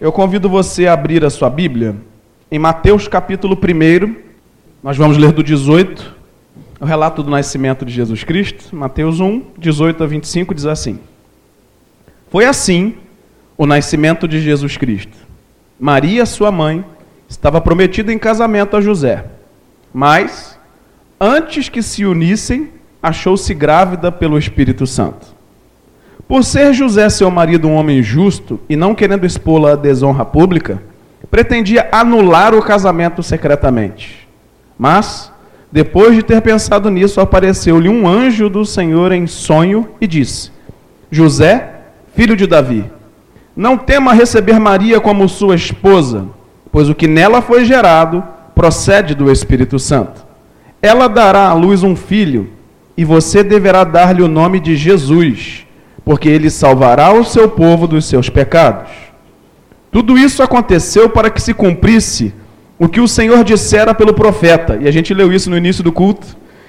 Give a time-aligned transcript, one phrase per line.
[0.00, 1.96] Eu convido você a abrir a sua Bíblia
[2.52, 4.14] em Mateus capítulo 1.
[4.80, 6.14] Nós vamos ler do 18,
[6.78, 8.76] o relato do nascimento de Jesus Cristo.
[8.76, 11.00] Mateus 1, 18 a 25 diz assim:
[12.30, 12.94] Foi assim
[13.56, 15.16] o nascimento de Jesus Cristo.
[15.80, 16.84] Maria, sua mãe,
[17.28, 19.24] estava prometida em casamento a José,
[19.92, 20.56] mas
[21.20, 22.70] antes que se unissem,
[23.02, 25.37] achou-se grávida pelo Espírito Santo.
[26.28, 30.82] Por ser José seu marido um homem justo e não querendo expô-la à desonra pública,
[31.30, 34.28] pretendia anular o casamento secretamente.
[34.78, 35.32] Mas,
[35.72, 40.52] depois de ter pensado nisso, apareceu-lhe um anjo do Senhor em sonho e disse:
[41.10, 41.70] José,
[42.14, 42.84] filho de Davi,
[43.56, 46.26] não tema receber Maria como sua esposa,
[46.70, 48.22] pois o que nela foi gerado
[48.54, 50.26] procede do Espírito Santo.
[50.82, 52.50] Ela dará à luz um filho,
[52.98, 55.66] e você deverá dar-lhe o nome de Jesus
[56.08, 58.90] porque ele salvará o seu povo dos seus pecados.
[59.92, 62.32] Tudo isso aconteceu para que se cumprisse
[62.78, 65.92] o que o Senhor dissera pelo profeta, e a gente leu isso no início do
[65.92, 66.26] culto,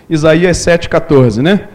[0.09, 1.69] Isaías 7,14, né?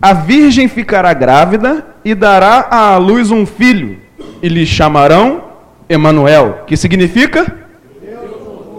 [0.00, 3.98] A virgem ficará grávida e dará à luz um filho,
[4.42, 5.44] e lhe chamarão
[5.86, 7.58] Emanuel, que significa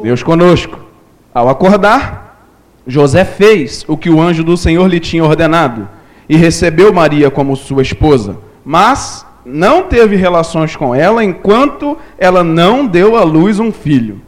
[0.02, 0.80] Deus conosco.
[1.32, 2.40] Ao acordar,
[2.88, 5.88] José fez o que o anjo do Senhor lhe tinha ordenado
[6.28, 12.86] e recebeu Maria como sua esposa, mas não teve relações com ela enquanto ela não
[12.86, 14.22] deu à luz um filho.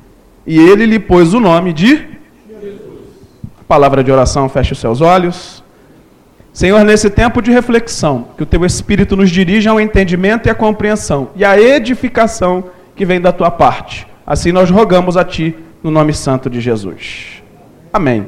[0.46, 2.06] E ele lhe pôs o nome de.
[3.68, 5.64] Palavra de oração, feche os seus olhos.
[6.54, 10.56] Senhor, nesse tempo de reflexão, que o teu Espírito nos dirija ao entendimento e à
[10.56, 14.08] compreensão e à edificação que vem da tua parte.
[14.26, 17.44] Assim nós rogamos a ti, no nome santo de Jesus.
[17.92, 18.28] Amém.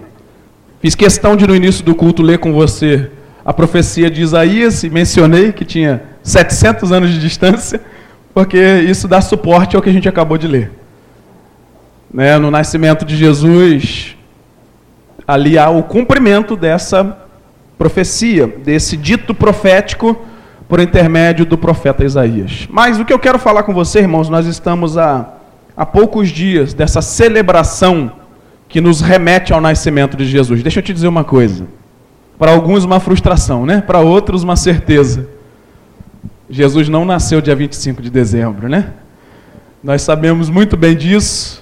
[0.81, 3.09] Fiz questão de, no início do culto, ler com você
[3.49, 7.81] a profecia de Isaías, e mencionei que tinha 700 anos de distância,
[8.31, 10.71] porque isso dá suporte ao que a gente acabou de ler.
[12.13, 14.15] Né, no nascimento de Jesus,
[15.27, 17.17] ali há o cumprimento dessa
[17.75, 20.15] profecia, desse dito profético
[20.67, 22.67] por intermédio do profeta Isaías.
[22.69, 25.27] Mas o que eu quero falar com você, irmãos, nós estamos a,
[25.75, 28.11] a poucos dias dessa celebração
[28.67, 30.61] que nos remete ao nascimento de Jesus.
[30.61, 31.65] Deixa eu te dizer uma coisa.
[32.39, 33.83] Para alguns, uma frustração, né?
[33.85, 35.27] Para outros, uma certeza.
[36.49, 38.93] Jesus não nasceu dia 25 de dezembro, né?
[39.83, 41.61] Nós sabemos muito bem disso.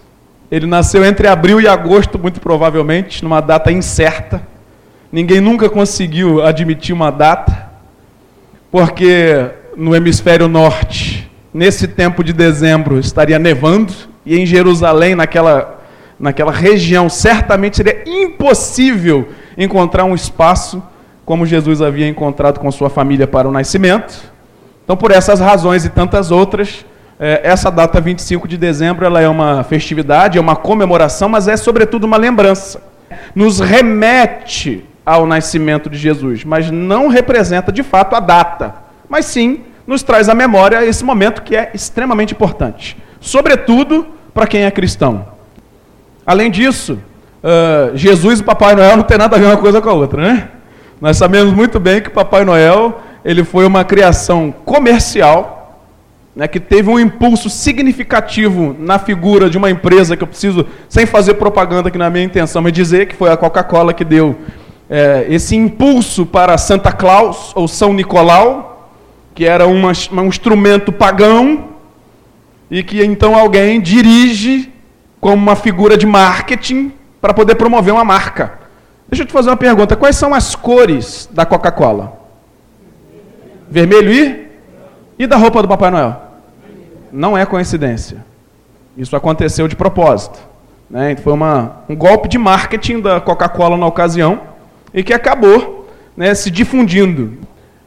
[0.52, 4.40] Ele nasceu entre abril e agosto, muito provavelmente, numa data incerta.
[5.12, 7.72] Ninguém nunca conseguiu admitir uma data,
[8.72, 13.92] porque no hemisfério norte, nesse tempo de dezembro, estaria nevando,
[14.24, 15.82] e em Jerusalém, naquela,
[16.20, 20.82] naquela região, certamente seria impossível encontrar um espaço
[21.26, 24.32] como Jesus havia encontrado com sua família para o nascimento.
[24.84, 26.86] Então, por essas razões e tantas outras,
[27.20, 31.58] é, essa data 25 de dezembro ela é uma festividade, é uma comemoração, mas é
[31.58, 32.82] sobretudo uma lembrança.
[33.36, 38.76] Nos remete ao nascimento de Jesus, mas não representa de fato a data,
[39.10, 44.64] mas sim nos traz à memória esse momento que é extremamente importante, sobretudo para quem
[44.64, 45.28] é cristão.
[46.26, 47.00] Além disso,
[47.44, 50.22] uh, Jesus e Papai Noel não tem nada a ver uma coisa com a outra,
[50.22, 50.50] né?
[51.00, 55.84] Nós sabemos muito bem que Papai Noel ele foi uma criação comercial,
[56.36, 61.06] né, que teve um impulso significativo na figura de uma empresa que eu preciso, sem
[61.06, 64.36] fazer propaganda aqui na minha intenção, mas dizer que foi a Coca-Cola que deu
[64.90, 68.92] é, esse impulso para Santa Claus ou São Nicolau,
[69.36, 71.66] que era uma, um instrumento pagão,
[72.72, 74.72] e que então alguém dirige
[75.20, 78.60] como uma figura de marketing para poder promover uma marca.
[79.08, 82.18] Deixa eu te fazer uma pergunta: quais são as cores da Coca-Cola?
[83.70, 84.48] Vermelho e?
[85.20, 86.22] E da roupa do Papai Noel?
[87.12, 88.26] Não é coincidência.
[88.98, 90.40] Isso aconteceu de propósito.
[90.90, 91.16] Né?
[91.18, 94.42] Foi uma, um golpe de marketing da Coca-Cola na ocasião
[94.94, 97.38] e que acabou né, se difundindo.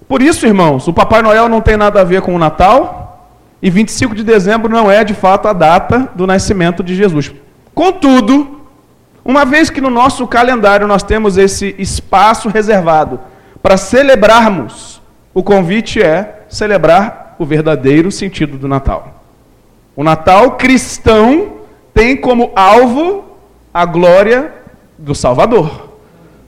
[0.07, 3.29] Por isso, irmãos, o Papai Noel não tem nada a ver com o Natal
[3.63, 7.33] e 25 de dezembro não é de fato a data do nascimento de Jesus.
[7.75, 8.60] Contudo,
[9.25, 13.21] uma vez que no nosso calendário nós temos esse espaço reservado
[13.63, 15.01] para celebrarmos,
[15.35, 19.23] o convite é celebrar o verdadeiro sentido do Natal.
[19.95, 21.59] O Natal cristão
[21.93, 23.25] tem como alvo
[23.73, 24.53] a glória
[24.99, 25.91] do Salvador.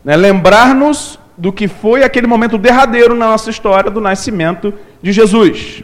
[0.04, 0.16] Né?
[0.16, 4.72] Lembrar-nos do que foi aquele momento derradeiro na nossa história do nascimento
[5.02, 5.82] de Jesus.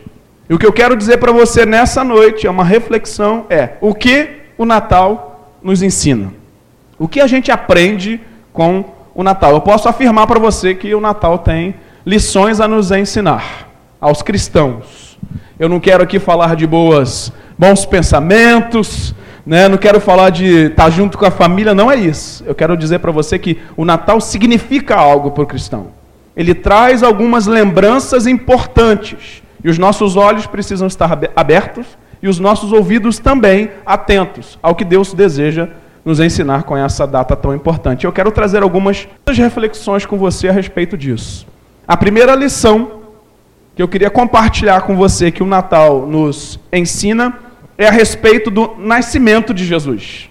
[0.49, 3.95] E o que eu quero dizer para você nessa noite é uma reflexão: é o
[3.95, 6.33] que o Natal nos ensina.
[6.99, 8.21] O que a gente aprende
[8.53, 8.85] com
[9.15, 9.53] o Natal?
[9.53, 13.69] Eu posso afirmar para você que o Natal tem lições a nos ensinar,
[14.01, 15.17] aos cristãos.
[15.61, 19.15] Eu não quero aqui falar de boas, bons pensamentos,
[19.47, 19.69] né?
[19.69, 22.43] não quero falar de estar junto com a família, não é isso.
[22.45, 25.89] Eu quero dizer para você que o Natal significa algo para o cristão.
[26.37, 29.43] Ele traz algumas lembranças importantes.
[29.63, 31.87] E os nossos olhos precisam estar abertos
[32.21, 35.69] e os nossos ouvidos também atentos ao que Deus deseja
[36.09, 38.07] nos ensinar com essa data tão importante.
[38.07, 41.47] Eu quero trazer algumas reflexões com você a respeito disso.
[41.87, 43.03] A primeira lição
[43.77, 47.35] que eu queria compartilhar com você que o Natal nos ensina
[47.77, 50.31] é a respeito do nascimento de Jesus.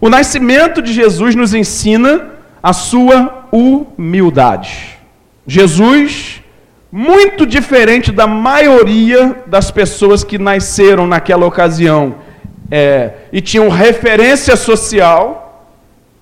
[0.00, 2.30] O nascimento de Jesus nos ensina
[2.62, 4.96] a sua humildade.
[5.44, 6.40] Jesus,
[6.92, 12.14] muito diferente da maioria das pessoas que nasceram naquela ocasião
[12.70, 15.70] é, e tinham referência social,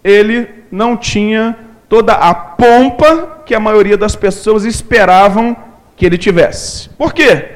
[0.03, 1.57] ele não tinha
[1.89, 5.57] toda a pompa que a maioria das pessoas esperavam
[5.97, 6.89] que ele tivesse.
[6.91, 7.47] Por quê?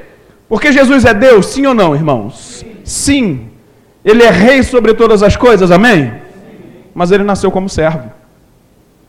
[0.47, 2.65] Porque Jesus é Deus, sim ou não, irmãos?
[2.83, 3.49] Sim.
[4.03, 6.13] Ele é rei sobre todas as coisas, amém?
[6.93, 8.11] Mas ele nasceu como servo.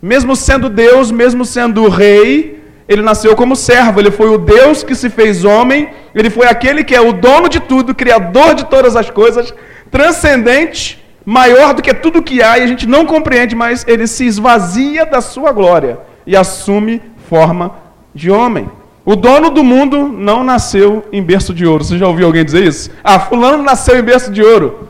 [0.02, 2.59] Mesmo sendo Deus, mesmo sendo rei,
[2.90, 4.00] ele nasceu como servo.
[4.00, 5.90] Ele foi o Deus que se fez homem.
[6.12, 9.54] Ele foi aquele que é o dono de tudo, criador de todas as coisas,
[9.92, 14.26] transcendente, maior do que tudo que há e a gente não compreende, mas ele se
[14.26, 17.76] esvazia da sua glória e assume forma
[18.12, 18.68] de homem.
[19.04, 21.84] O dono do mundo não nasceu em berço de ouro.
[21.84, 22.90] Você já ouviu alguém dizer isso?
[23.04, 24.88] Ah, fulano nasceu em berço de ouro.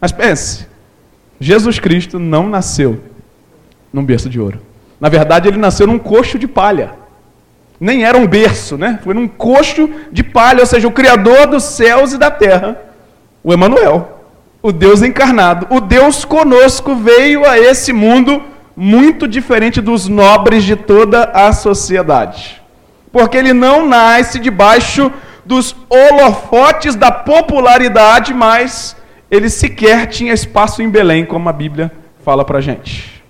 [0.00, 0.68] Mas pense,
[1.40, 3.00] Jesus Cristo não nasceu
[3.92, 4.60] num berço de ouro.
[5.00, 7.02] Na verdade, ele nasceu num coxo de palha.
[7.80, 8.98] Nem era um berço, né?
[9.02, 12.80] Foi num coxo de palha, ou seja, o Criador dos céus e da terra,
[13.42, 14.22] o Emanuel,
[14.62, 18.42] o Deus encarnado, o Deus conosco veio a esse mundo
[18.76, 22.64] muito diferente dos nobres de toda a sociedade
[23.14, 25.08] porque ele não nasce debaixo
[25.44, 28.96] dos holofotes da popularidade, mas
[29.30, 31.92] ele sequer tinha espaço em Belém, como a Bíblia
[32.24, 33.22] fala para gente.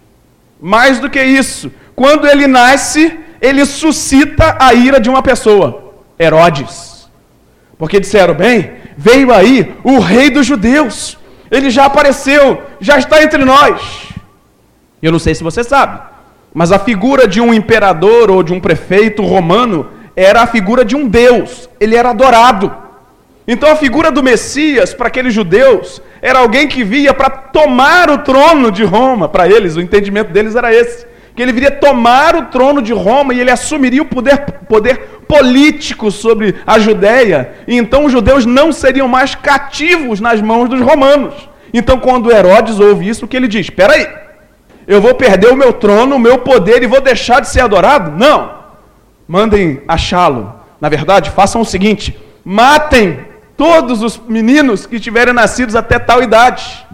[0.59, 3.15] Mais do que isso, quando ele nasce,
[3.45, 7.11] ele suscita a ira de uma pessoa, Herodes.
[7.77, 11.19] Porque disseram, bem, veio aí o rei dos judeus,
[11.51, 14.09] ele já apareceu, já está entre nós.
[15.03, 16.01] Eu não sei se você sabe,
[16.55, 20.97] mas a figura de um imperador ou de um prefeito romano era a figura de
[20.97, 22.75] um Deus, ele era adorado.
[23.47, 28.17] Então a figura do Messias, para aqueles judeus, era alguém que via para tomar o
[28.17, 31.13] trono de Roma, para eles, o entendimento deles era esse.
[31.35, 34.39] Que ele viria tomar o trono de Roma e ele assumiria o poder,
[34.69, 37.55] poder político sobre a Judéia.
[37.67, 41.35] E então os judeus não seriam mais cativos nas mãos dos romanos.
[41.73, 43.67] Então, quando Herodes ouve isso, o que ele diz?
[43.67, 44.07] Espera aí,
[44.87, 48.13] eu vou perder o meu trono, o meu poder e vou deixar de ser adorado?
[48.17, 48.55] Não.
[49.27, 50.55] Mandem achá-lo.
[50.81, 53.19] Na verdade, façam o seguinte: matem
[53.57, 56.87] todos os meninos que tiverem nascidos até tal idade.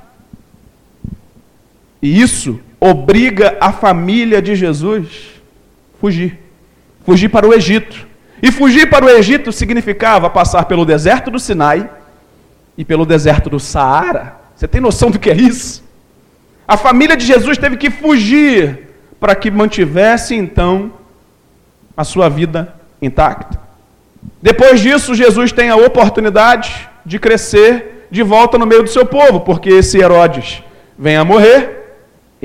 [2.00, 5.06] E isso obriga a família de Jesus
[5.94, 6.38] a fugir.
[7.04, 8.08] Fugir para o Egito.
[8.42, 11.90] E fugir para o Egito significava passar pelo deserto do Sinai
[12.76, 14.36] e pelo deserto do Saara.
[14.56, 15.84] Você tem noção do que é isso?
[16.66, 18.88] A família de Jesus teve que fugir
[19.18, 20.92] para que mantivesse então
[21.96, 23.60] a sua vida intacta.
[24.40, 29.40] Depois disso, Jesus tem a oportunidade de crescer de volta no meio do seu povo,
[29.40, 30.62] porque esse Herodes
[30.98, 31.79] vem a morrer,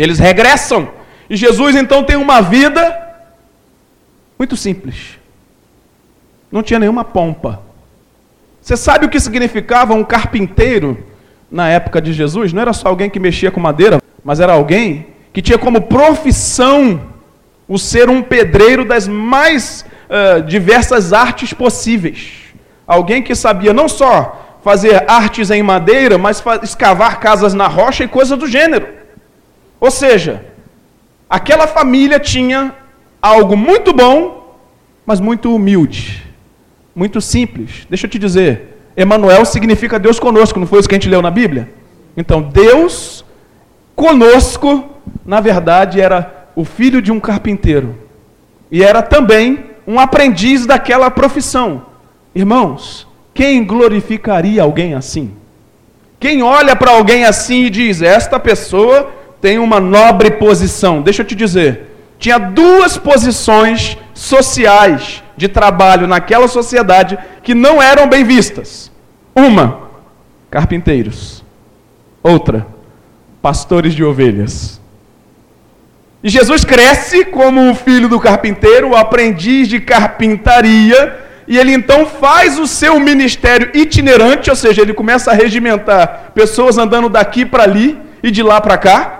[0.02, 0.90] eles regressam.
[1.30, 2.98] E Jesus então tem uma vida
[4.38, 5.18] muito simples.
[6.52, 7.62] Não tinha nenhuma pompa.
[8.62, 11.06] Você sabe o que significava um carpinteiro
[11.52, 12.54] na época de Jesus?
[12.54, 17.00] Não era só alguém que mexia com madeira mas era alguém que tinha como profissão
[17.68, 22.32] o ser um pedreiro das mais uh, diversas artes possíveis.
[22.88, 28.08] Alguém que sabia não só fazer artes em madeira, mas escavar casas na rocha e
[28.08, 28.88] coisas do gênero.
[29.86, 30.44] Ou seja,
[31.30, 32.74] aquela família tinha
[33.22, 34.58] algo muito bom,
[35.06, 36.24] mas muito humilde,
[36.96, 37.86] muito simples.
[37.88, 41.22] Deixa eu te dizer, Emanuel significa Deus conosco, não foi isso que a gente leu
[41.22, 41.70] na Bíblia?
[42.18, 43.24] Então, Deus
[43.96, 44.89] conosco,
[45.24, 47.96] na verdade, era o filho de um carpinteiro.
[48.72, 51.86] E era também um aprendiz daquela profissão.
[52.34, 55.36] Irmãos, quem glorificaria alguém assim?
[56.20, 61.01] Quem olha para alguém assim e diz: Esta pessoa tem uma nobre posição.
[61.01, 68.08] Deixa eu te dizer, tinha duas posições sociais de trabalho naquela sociedade que não eram
[68.08, 68.92] bem vistas.
[69.36, 69.89] Uma,
[70.50, 71.44] carpinteiros.
[72.24, 72.65] Outra,
[73.42, 74.82] pastores de ovelhas.
[76.24, 82.08] E Jesus cresce como o filho do carpinteiro, o aprendiz de carpintaria, e ele então
[82.08, 87.62] faz o seu ministério itinerante, ou seja, ele começa a regimentar pessoas andando daqui para
[87.62, 89.14] ali e de lá para cá.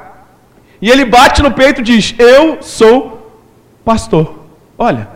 [0.82, 3.41] E ele bate no peito e diz: Eu sou
[3.84, 4.46] pastor.
[4.77, 5.08] Olha,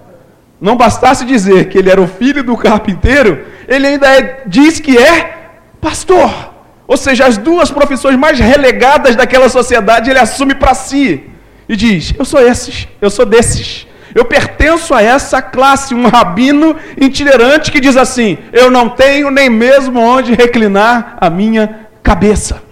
[0.60, 4.98] não bastasse dizer que ele era o filho do carpinteiro, ele ainda é, diz que
[4.98, 5.50] é
[5.82, 6.54] pastor.
[6.88, 11.24] Ou seja, as duas profissões mais relegadas daquela sociedade ele assume para si
[11.68, 13.88] e diz: Eu sou esses, eu sou desses.
[14.16, 19.50] Eu pertenço a essa classe, um rabino itinerante que diz assim: Eu não tenho nem
[19.50, 22.69] mesmo onde reclinar a minha cabeça.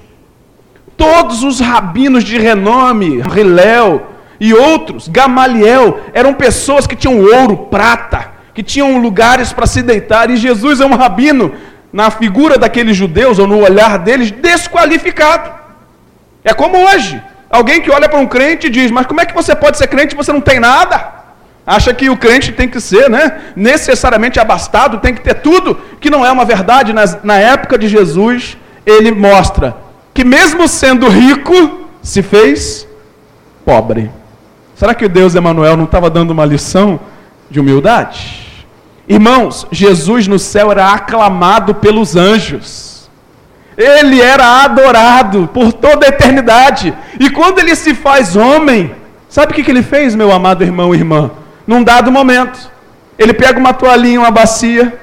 [0.97, 4.07] Todos os rabinos de renome, Riléu
[4.39, 10.31] e outros, Gamaliel, eram pessoas que tinham ouro, prata, que tinham lugares para se deitar,
[10.31, 11.53] e Jesus é um rabino,
[11.93, 15.51] na figura daqueles judeus, ou no olhar deles, desqualificado.
[16.43, 17.21] É como hoje.
[17.49, 19.87] Alguém que olha para um crente e diz: Mas como é que você pode ser
[19.87, 21.15] crente se você não tem nada?
[21.65, 26.09] Acha que o crente tem que ser né, necessariamente abastado, tem que ter tudo, que
[26.09, 26.93] não é uma verdade.
[27.23, 29.75] Na época de Jesus, ele mostra
[30.17, 32.87] que, mesmo sendo rico, se fez
[33.63, 34.09] pobre.
[34.73, 36.99] Será que Deus Emanuel não estava dando uma lição
[37.51, 38.65] de humildade?
[39.07, 43.07] Irmãos, Jesus no céu era aclamado pelos anjos.
[43.77, 46.91] Ele era adorado por toda a eternidade.
[47.19, 48.95] E quando ele se faz homem,
[49.29, 51.29] sabe o que, que ele fez, meu amado irmão e irmã?
[51.67, 52.71] num dado momento.
[53.19, 54.99] Ele pega uma toalhinha, uma bacia,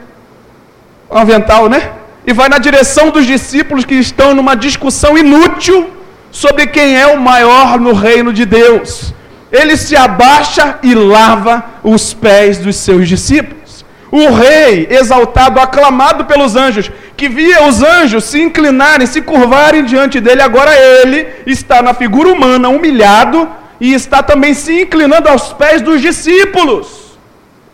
[1.09, 1.93] um avental, né?
[2.27, 5.91] E vai na direção dos discípulos que estão numa discussão inútil
[6.31, 9.13] sobre quem é o maior no reino de Deus.
[9.53, 13.85] Ele se abaixa e lava os pés dos seus discípulos.
[14.11, 20.21] O rei, exaltado, aclamado pelos anjos, que via os anjos se inclinarem, se curvarem diante
[20.21, 23.49] dele, agora ele está na figura humana, humilhado,
[23.81, 27.19] e está também se inclinando aos pés dos discípulos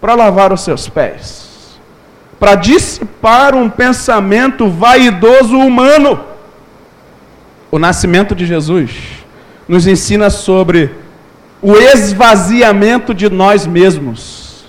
[0.00, 1.49] para lavar os seus pés,
[2.40, 6.18] para dissipar um pensamento vaidoso humano.
[7.70, 8.90] O nascimento de Jesus
[9.68, 10.90] nos ensina sobre
[11.60, 14.64] o esvaziamento de nós mesmos,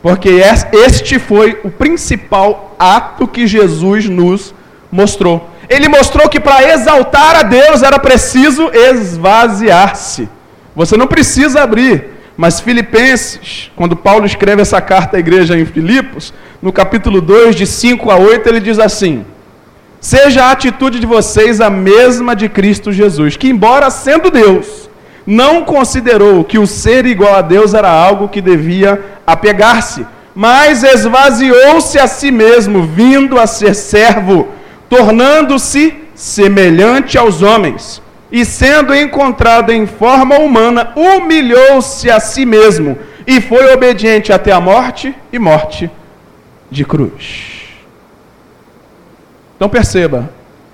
[0.00, 0.40] porque
[0.72, 4.54] este foi o principal ato que Jesus nos
[4.90, 5.50] mostrou.
[5.68, 10.28] Ele mostrou que para exaltar a Deus era preciso esvaziar-se.
[10.76, 16.34] Você não precisa abrir, mas Filipenses, quando Paulo escreve essa carta à igreja em Filipos,
[16.60, 19.24] no capítulo 2, de 5 a 8, ele diz assim:
[19.98, 24.90] Seja a atitude de vocês a mesma de Cristo Jesus, que, embora sendo Deus,
[25.26, 31.98] não considerou que o ser igual a Deus era algo que devia apegar-se, mas esvaziou-se
[31.98, 34.48] a si mesmo, vindo a ser servo,
[34.90, 38.02] tornando-se semelhante aos homens
[38.36, 44.60] e sendo encontrado em forma humana, humilhou-se a si mesmo e foi obediente até a
[44.60, 45.90] morte e morte
[46.70, 47.62] de cruz.
[49.56, 50.28] Então perceba,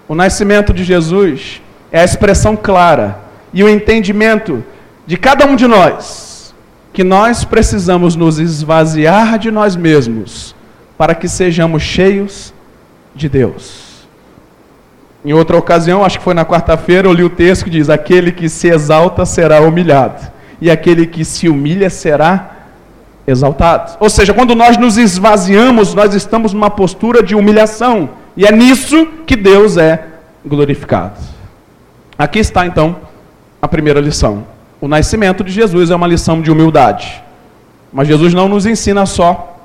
[0.09, 3.21] o nascimento de Jesus é a expressão clara
[3.53, 4.65] e o entendimento
[5.07, 6.53] de cada um de nós
[6.93, 10.53] que nós precisamos nos esvaziar de nós mesmos
[10.99, 12.53] para que sejamos cheios
[13.15, 13.92] de Deus.
[15.25, 18.33] Em outra ocasião, acho que foi na quarta-feira, eu li o texto que diz: Aquele
[18.33, 20.21] que se exalta será humilhado,
[20.61, 22.51] e aquele que se humilha será
[23.27, 23.93] exaltado.
[24.01, 29.07] Ou seja, quando nós nos esvaziamos, nós estamos numa postura de humilhação, e é nisso
[29.27, 30.07] que Deus é
[30.45, 31.21] glorificado.
[32.19, 32.97] Aqui está então
[33.61, 34.45] a primeira lição.
[34.81, 37.23] O nascimento de Jesus é uma lição de humildade.
[37.93, 39.57] Mas Jesus não nos ensina só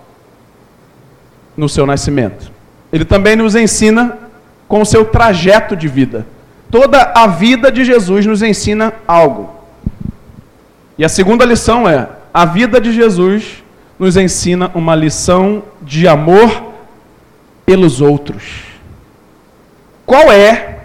[1.55, 2.51] no seu nascimento.
[2.93, 4.17] Ele também nos ensina
[4.67, 6.25] com o seu trajeto de vida.
[6.69, 9.49] Toda a vida de Jesus nos ensina algo.
[10.97, 13.63] E a segunda lição é: a vida de Jesus
[13.97, 16.73] nos ensina uma lição de amor
[17.65, 18.63] pelos outros.
[20.05, 20.79] Qual é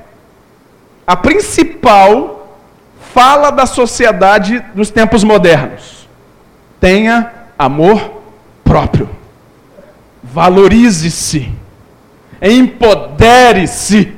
[1.06, 2.58] a principal
[3.12, 6.08] fala da sociedade dos tempos modernos?
[6.80, 8.22] Tenha amor
[8.64, 9.08] próprio.
[10.22, 11.61] Valorize-se
[12.42, 14.12] empodere-se.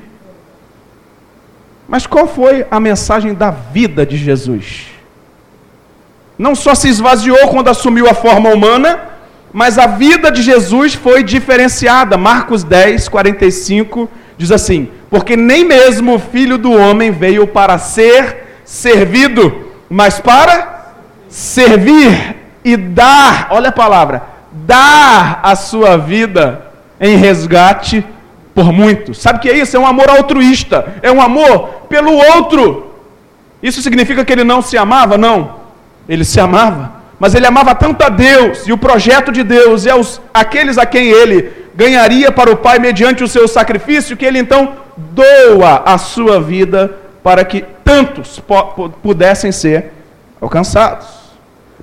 [1.87, 4.87] Mas qual foi a mensagem da vida de Jesus?
[6.38, 8.99] Não só se esvaziou quando assumiu a forma humana,
[9.52, 12.16] mas a vida de Jesus foi diferenciada.
[12.16, 18.62] Marcos 10, 45 diz assim: Porque nem mesmo o filho do homem veio para ser
[18.64, 20.95] servido, mas para
[21.28, 28.04] servir e dar, olha a palavra, dar a sua vida em resgate
[28.54, 29.18] por muitos.
[29.18, 29.76] Sabe o que é isso?
[29.76, 32.94] É um amor altruísta, é um amor pelo outro.
[33.62, 35.18] Isso significa que ele não se amava?
[35.18, 35.56] Não.
[36.08, 39.90] Ele se amava, mas ele amava tanto a Deus e o projeto de Deus e
[39.90, 44.38] aos, aqueles a quem ele ganharia para o Pai mediante o seu sacrifício, que ele
[44.38, 48.40] então doa a sua vida para que tantos
[49.02, 49.92] pudessem ser
[50.40, 51.06] alcançados.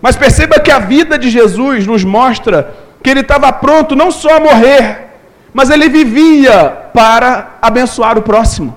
[0.01, 2.73] Mas perceba que a vida de Jesus nos mostra
[3.03, 5.10] que ele estava pronto não só a morrer,
[5.53, 8.75] mas ele vivia para abençoar o próximo.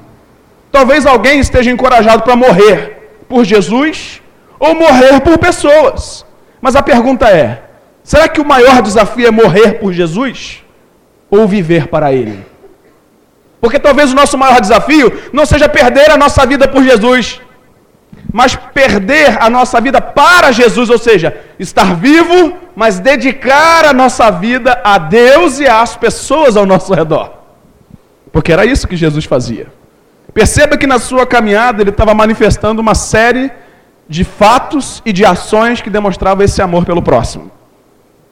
[0.70, 4.20] Talvez alguém esteja encorajado para morrer por Jesus
[4.58, 6.24] ou morrer por pessoas.
[6.60, 7.62] Mas a pergunta é:
[8.02, 10.64] será que o maior desafio é morrer por Jesus
[11.30, 12.44] ou viver para Ele?
[13.60, 17.40] Porque talvez o nosso maior desafio não seja perder a nossa vida por Jesus,
[18.32, 24.30] mas perder a nossa vida para Jesus, ou seja, estar vivo, mas dedicar a nossa
[24.30, 27.32] vida a Deus e às pessoas ao nosso redor.
[28.32, 29.68] Porque era isso que Jesus fazia.
[30.32, 33.52] Perceba que na sua caminhada ele estava manifestando uma série
[34.08, 37.50] de fatos e de ações que demonstravam esse amor pelo próximo.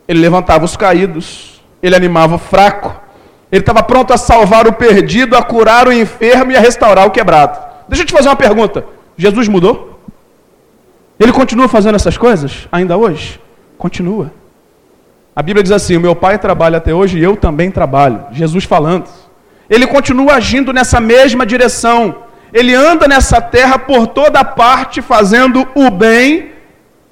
[0.09, 3.01] Ele levantava os caídos, ele animava o fraco,
[3.51, 7.11] ele estava pronto a salvar o perdido, a curar o enfermo e a restaurar o
[7.11, 7.59] quebrado.
[7.89, 8.85] Deixa eu te fazer uma pergunta:
[9.23, 10.01] Jesus mudou?
[11.19, 13.41] Ele continua fazendo essas coisas ainda hoje?
[13.79, 14.33] Continua.
[15.35, 18.25] A Bíblia diz assim: O meu pai trabalha até hoje e eu também trabalho.
[18.33, 19.09] Jesus falando.
[19.71, 22.17] Ele continua agindo nessa mesma direção.
[22.53, 26.51] Ele anda nessa terra por toda parte, fazendo o bem,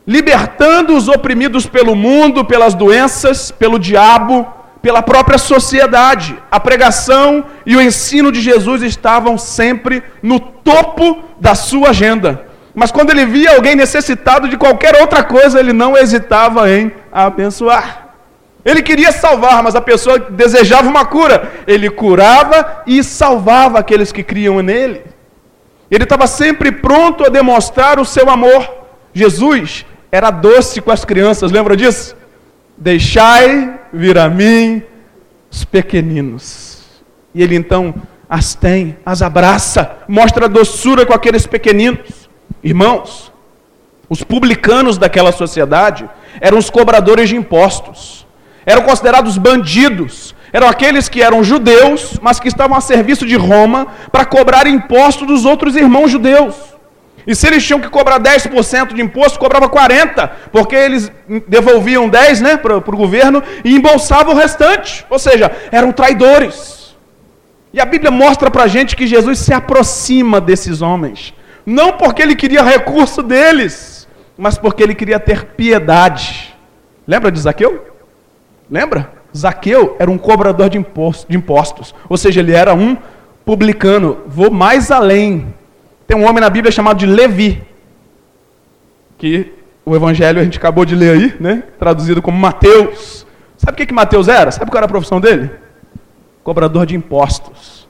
[0.05, 4.47] libertando os oprimidos pelo mundo, pelas doenças, pelo diabo,
[4.83, 6.37] pela própria sociedade.
[6.51, 12.47] A pregação e o ensino de Jesus estavam sempre no topo da sua agenda.
[12.75, 18.09] Mas quando ele via alguém necessitado de qualquer outra coisa, ele não hesitava em abençoar.
[18.65, 21.51] Ele queria salvar, mas a pessoa desejava uma cura.
[21.67, 25.03] Ele curava e salvava aqueles que criam nele.
[25.91, 28.69] Ele estava sempre pronto a demonstrar o seu amor.
[29.13, 32.17] Jesus era doce com as crianças, lembra disso?
[32.77, 34.83] Deixai vir a mim
[35.51, 37.03] os pequeninos.
[37.35, 37.95] E ele então
[38.29, 42.31] as tem, as abraça, mostra doçura com aqueles pequeninos.
[42.63, 43.33] Irmãos,
[44.09, 46.09] os publicanos daquela sociedade
[46.41, 48.27] eram os cobradores de impostos,
[48.65, 53.87] eram considerados bandidos, eram aqueles que eram judeus, mas que estavam a serviço de Roma
[54.11, 56.57] para cobrar imposto dos outros irmãos judeus.
[57.31, 61.13] E se eles tinham que cobrar 10% de imposto, cobrava 40%, porque eles
[61.47, 65.07] devolviam 10% né, para o governo e embolsavam o restante.
[65.09, 66.97] Ou seja, eram traidores.
[67.73, 71.33] E a Bíblia mostra para a gente que Jesus se aproxima desses homens.
[71.65, 76.53] Não porque ele queria recurso deles, mas porque ele queria ter piedade.
[77.07, 77.95] Lembra de Zaqueu?
[78.69, 79.09] Lembra?
[79.37, 80.85] Zaqueu era um cobrador de
[81.37, 82.97] impostos, ou seja, ele era um
[83.45, 84.19] publicano.
[84.27, 85.60] Vou mais além.
[86.11, 87.63] Tem um homem na Bíblia chamado de Levi,
[89.17, 89.53] que
[89.87, 91.63] o evangelho a gente acabou de ler aí, né?
[91.79, 93.25] traduzido como Mateus.
[93.57, 94.51] Sabe o que, que Mateus era?
[94.51, 95.53] Sabe qual era a profissão dele?
[96.43, 97.89] Cobrador de impostos.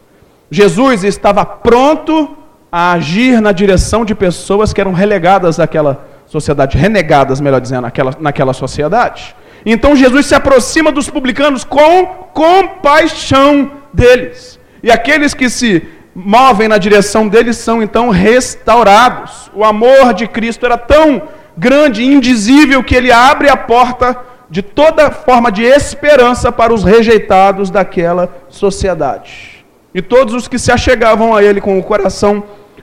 [0.50, 2.36] Jesus estava pronto
[2.70, 8.14] a agir na direção de pessoas que eram relegadas àquela sociedade, renegadas, melhor dizendo, naquela,
[8.20, 9.34] naquela sociedade.
[9.64, 12.04] Então Jesus se aproxima dos publicanos com
[12.34, 14.60] compaixão deles.
[14.82, 15.88] E aqueles que se
[16.24, 19.50] movem na direção deles são então restaurados.
[19.54, 21.22] O amor de Cristo era tão
[21.56, 24.16] grande e indizível que ele abre a porta
[24.48, 29.64] de toda forma de esperança para os rejeitados daquela sociedade.
[29.94, 32.42] E todos os que se achegavam a ele com o coração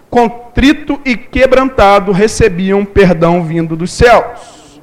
[0.10, 4.82] contrito e quebrantado recebiam perdão vindo dos céus.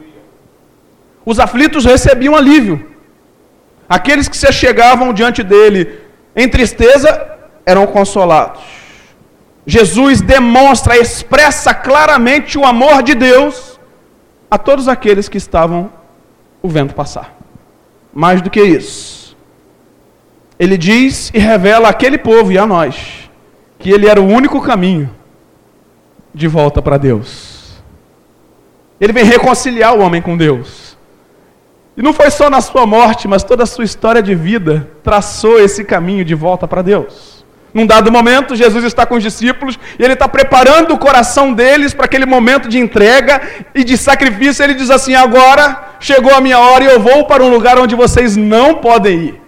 [1.25, 2.91] Os aflitos recebiam alívio.
[3.89, 6.01] Aqueles que se chegavam diante dele
[6.37, 7.34] em tristeza
[7.65, 8.63] eram consolados.
[9.67, 13.81] Jesus demonstra, expressa claramente o amor de Deus
[14.51, 15.91] a todos aqueles que estavam
[16.63, 17.35] o vendo passar.
[18.13, 19.37] Mais do que isso,
[20.59, 23.29] ele diz e revela àquele povo e a nós
[23.79, 25.11] que ele era o único caminho
[26.33, 27.83] de volta para Deus.
[29.01, 30.97] Ele vem reconciliar o homem com Deus.
[31.97, 35.61] E não foi só na sua morte, mas toda a sua história de vida traçou
[35.61, 37.34] esse caminho de volta para Deus.
[37.75, 41.93] Num dado momento, Jesus está com os discípulos e ele está preparando o coração deles
[41.93, 43.43] para aquele momento de entrega
[43.75, 44.63] e de sacrifício.
[44.63, 47.97] Ele diz assim: Agora chegou a minha hora e eu vou para um lugar onde
[47.97, 49.43] vocês não podem ir.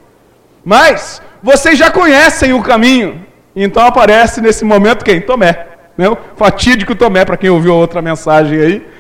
[0.65, 3.25] Mas vocês já conhecem o caminho.
[3.55, 5.21] Então aparece nesse momento quem?
[5.21, 5.69] Tomé.
[5.97, 6.07] Né?
[6.37, 8.97] Fatídico Tomé, para quem ouviu outra mensagem aí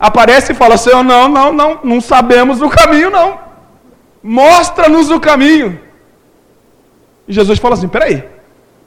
[0.00, 3.38] aparece e fala: Senhor, não, não, não, não sabemos o caminho, não.
[4.22, 5.78] Mostra-nos o caminho.
[7.28, 8.24] E Jesus fala assim: peraí,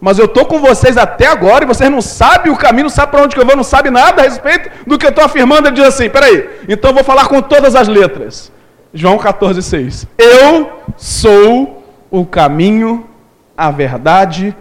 [0.03, 3.11] mas eu estou com vocês até agora e vocês não sabem o caminho, não sabem
[3.11, 5.69] para onde que eu vou, não sabem nada a respeito do que eu estou afirmando.
[5.69, 8.51] Ele diz assim: peraí, então eu vou falar com todas as letras.
[8.93, 10.07] João 14, 6.
[10.17, 13.07] Eu sou o caminho,
[13.55, 14.53] a verdade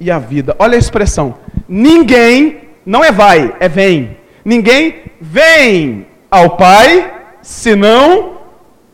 [0.00, 0.56] e a vida.
[0.58, 1.36] Olha a expressão.
[1.68, 4.16] Ninguém, não é vai, é vem.
[4.44, 7.08] Ninguém vem ao Pai,
[7.40, 8.38] senão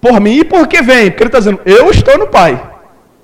[0.03, 0.41] por mim.
[0.41, 1.11] E por que vem?
[1.11, 2.74] Porque ele está dizendo, eu estou no Pai.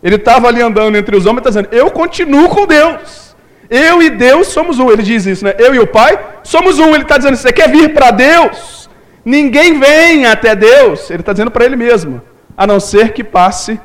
[0.03, 3.37] Ele estava ali andando entre os homens está dizendo, eu continuo com Deus.
[3.69, 4.91] Eu e Deus somos um.
[4.91, 5.55] Ele diz isso, né?
[5.59, 6.89] Eu e o Pai somos um.
[6.95, 8.91] Ele está dizendo, você quer vir para Deus?
[9.25, 11.09] Ninguém vem até Deus.
[11.11, 12.21] Ele está dizendo para ele mesmo,
[12.57, 13.79] a não ser que passe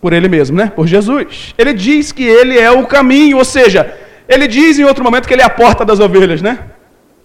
[0.00, 0.72] por ele mesmo, né?
[0.74, 1.54] Por Jesus.
[1.58, 3.94] Ele diz que ele é o caminho, ou seja,
[4.28, 6.58] ele diz em outro momento que ele é a porta das ovelhas, né?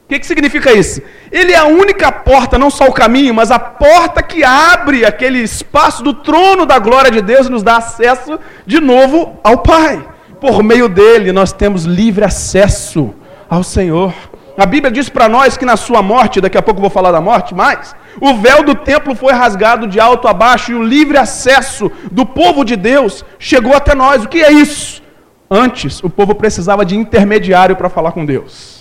[0.09, 1.03] O que, que significa isso?
[1.31, 5.37] Ele é a única porta, não só o caminho, mas a porta que abre aquele
[5.37, 10.03] espaço do trono da glória de Deus e nos dá acesso de novo ao Pai.
[10.41, 13.13] Por meio dele nós temos livre acesso
[13.47, 14.11] ao Senhor.
[14.57, 17.11] A Bíblia diz para nós que na sua morte, daqui a pouco eu vou falar
[17.11, 20.81] da morte, mas o véu do templo foi rasgado de alto a baixo e o
[20.81, 24.23] livre acesso do povo de Deus chegou até nós.
[24.23, 25.03] O que é isso?
[25.51, 28.78] Antes, o povo precisava de intermediário para falar com Deus.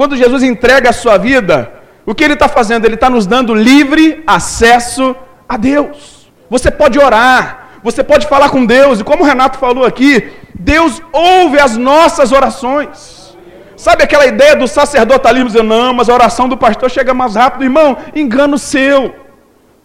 [0.00, 1.70] Quando Jesus entrega a sua vida,
[2.06, 2.86] o que ele está fazendo?
[2.86, 5.14] Ele está nos dando livre acesso
[5.46, 6.32] a Deus.
[6.48, 11.02] Você pode orar, você pode falar com Deus, e como o Renato falou aqui, Deus
[11.12, 13.36] ouve as nossas orações.
[13.76, 17.64] Sabe aquela ideia do sacerdotalismo dizendo, não, mas a oração do pastor chega mais rápido,
[17.64, 17.98] irmão?
[18.14, 19.14] Engano seu.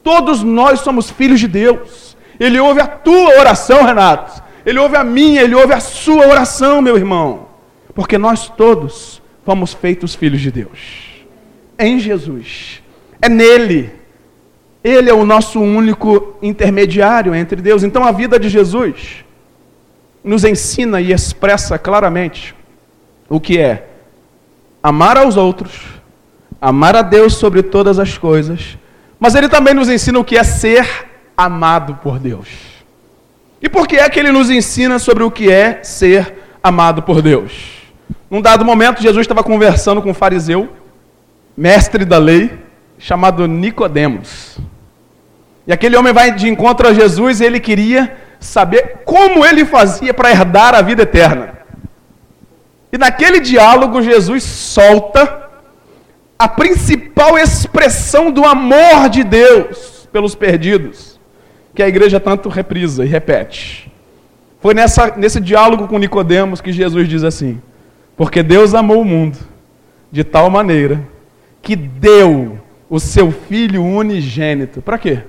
[0.02, 2.16] Todos nós somos filhos de Deus.
[2.40, 4.42] Ele ouve a tua oração, Renato.
[4.66, 7.48] Ele ouve a minha, ele ouve a sua oração, meu irmão.
[7.94, 11.24] Porque nós todos fomos feitos filhos de Deus.
[11.78, 12.82] Em Jesus.
[13.22, 13.92] É nele.
[14.84, 17.84] Ele é o nosso único intermediário entre Deus.
[17.84, 19.24] Então a vida de Jesus
[20.24, 22.56] nos ensina e expressa claramente
[23.30, 23.88] o que é
[24.82, 25.74] amar aos outros,
[26.60, 28.78] amar a Deus sobre todas as coisas,
[29.20, 30.88] mas ele também nos ensina o que é ser
[31.38, 32.48] amado por Deus.
[33.62, 37.22] E por que é que ele nos ensina sobre o que é ser amado por
[37.22, 37.85] Deus?
[38.30, 40.70] Num dado momento, Jesus estava conversando com um fariseu,
[41.56, 42.52] mestre da lei,
[42.98, 44.58] chamado Nicodemos.
[45.68, 50.14] E aquele homem vai de encontro a Jesus e ele queria saber como ele fazia
[50.14, 51.56] para herdar a vida eterna.
[52.92, 55.50] E naquele diálogo, Jesus solta
[56.38, 61.20] a principal expressão do amor de Deus pelos perdidos,
[61.74, 63.92] que a igreja tanto reprisa e repete.
[64.62, 67.62] Foi nessa, nesse diálogo com Nicodemos que Jesus diz assim:
[68.16, 69.38] porque Deus amou o mundo
[70.12, 71.02] de tal maneira
[71.62, 74.82] que deu o seu Filho unigênito.
[74.82, 75.24] Para quê?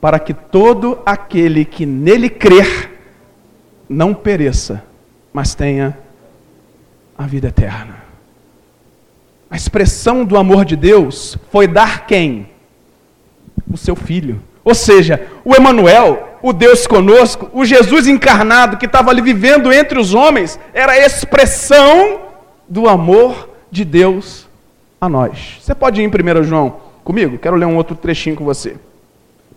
[0.00, 2.92] Para que todo aquele que nele crer
[3.88, 4.82] não pereça,
[5.32, 5.96] mas tenha
[7.16, 7.96] a vida eterna.
[9.50, 12.48] A expressão do amor de Deus foi dar quem?
[13.70, 14.42] O seu filho.
[14.64, 19.98] Ou seja, o Emanuel, o Deus conosco, o Jesus encarnado que estava ali vivendo entre
[19.98, 22.20] os homens, era a expressão
[22.68, 24.46] do amor de Deus
[25.00, 25.58] a nós.
[25.60, 27.36] Você pode ir em 1 João comigo?
[27.36, 28.76] Quero ler um outro trechinho com você.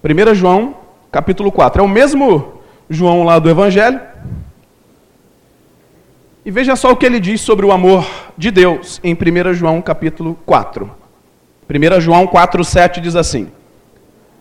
[0.03, 0.77] 1 João,
[1.11, 1.79] capítulo 4.
[1.79, 4.01] É o mesmo João lá do Evangelho.
[6.43, 8.03] E veja só o que ele diz sobre o amor
[8.35, 10.89] de Deus em 1 João, capítulo 4.
[11.69, 13.51] 1 João 4, 7 diz assim: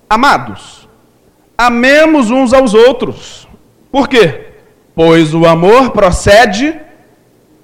[0.09, 0.78] Amados,
[1.59, 3.49] amemos uns aos outros.
[3.91, 4.47] Por quê?
[4.95, 6.79] Pois o amor procede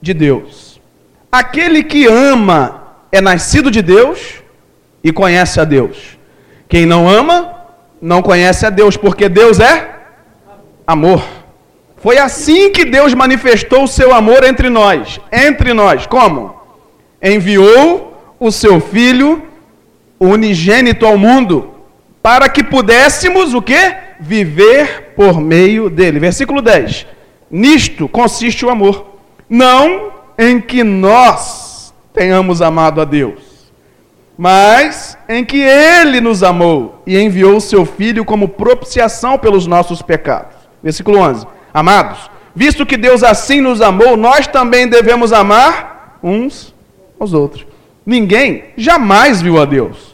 [0.03, 0.81] de Deus.
[1.31, 4.43] Aquele que ama é nascido de Deus
[5.03, 6.19] e conhece a Deus.
[6.69, 7.55] Quem não ama,
[8.03, 9.91] não conhece a Deus, porque Deus é
[10.85, 11.23] amor.
[11.97, 15.21] Foi assim que Deus manifestou o seu amor entre nós.
[15.33, 16.55] Entre nós, como?
[17.23, 19.43] Enviou o seu filho
[20.19, 21.74] unigênito ao mundo
[22.25, 23.97] para que pudéssemos o quê?
[24.19, 26.19] Viver por meio dele.
[26.19, 27.07] Versículo 10.
[27.51, 33.71] Nisto consiste o amor, não em que nós tenhamos amado a Deus,
[34.39, 40.01] mas em que ele nos amou e enviou o seu filho como propiciação pelos nossos
[40.01, 40.57] pecados.
[40.83, 41.47] Versículo 11.
[41.75, 46.75] Amados, visto que Deus assim nos amou, nós também devemos amar uns
[47.21, 47.67] aos outros.
[48.07, 50.14] Ninguém jamais viu a Deus.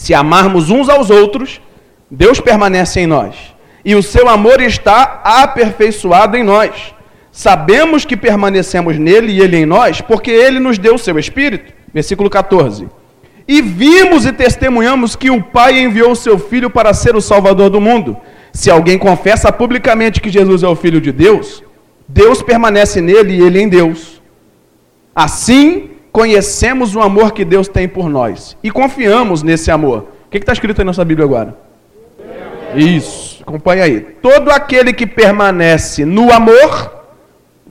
[0.00, 1.60] Se amarmos uns aos outros,
[2.10, 3.34] Deus permanece em nós.
[3.84, 6.94] E o seu amor está aperfeiçoado em nós.
[7.30, 11.74] Sabemos que permanecemos nele e ele em nós, porque ele nos deu o seu Espírito.
[11.92, 12.88] Versículo 14.
[13.46, 17.68] E vimos e testemunhamos que o Pai enviou o seu Filho para ser o Salvador
[17.68, 18.16] do mundo.
[18.54, 21.62] Se alguém confessa publicamente que Jesus é o Filho de Deus,
[22.08, 24.22] Deus permanece nele e ele em Deus.
[25.14, 30.08] Assim, conhecemos o amor que Deus tem por nós e confiamos nesse amor.
[30.26, 31.56] O que está escrito aí na nossa Bíblia agora?
[32.74, 34.00] Isso, acompanha aí.
[34.00, 37.04] Todo aquele que permanece no amor,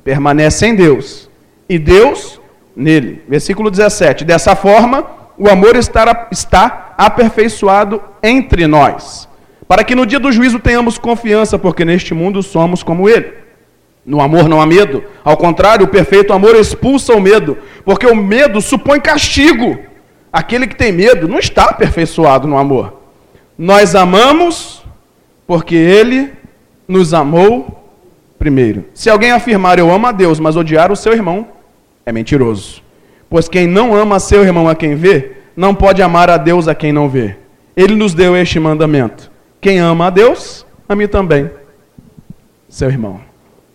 [0.04, 1.30] permanece em Deus,
[1.70, 2.42] e Deus
[2.76, 3.22] nele.
[3.28, 4.26] Versículo 17.
[4.26, 5.06] Dessa forma,
[5.38, 9.30] o amor está, está aperfeiçoado entre nós,
[9.68, 13.34] para que no dia do juízo tenhamos confiança, porque neste mundo somos como Ele.
[14.10, 18.16] No amor não há medo, ao contrário, o perfeito amor expulsa o medo, porque o
[18.16, 19.78] medo supõe castigo.
[20.34, 23.02] Aquele que tem medo não está aperfeiçoado no amor.
[23.56, 24.84] Nós amamos
[25.46, 26.32] porque Ele
[26.88, 27.88] nos amou
[28.40, 28.86] primeiro.
[28.96, 31.48] Se alguém afirmar eu amo a Deus, mas odiar o seu irmão,
[32.04, 32.82] é mentiroso.
[33.30, 36.74] Pois quem não ama seu irmão a quem vê, não pode amar a Deus a
[36.74, 37.36] quem não vê.
[37.78, 41.52] Ele nos deu este mandamento: quem ama a Deus, ame também
[42.68, 43.29] seu irmão.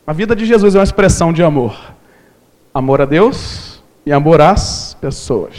[0.07, 1.75] A vida de Jesus é uma expressão de amor.
[2.75, 5.55] Amor a Deus e amor às pessoas.